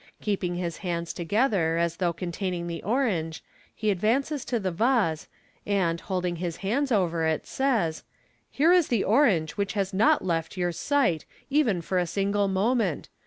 [0.19, 3.43] Keep ing his hands together, as though containing the orange,
[3.75, 4.47] he advance* MODERN MAGIC.
[4.47, 5.27] 341 to the rase,
[5.67, 8.03] and holding his hands over it, says,"
[8.49, 13.09] Here is the orange which has not left your sight even for a single moment.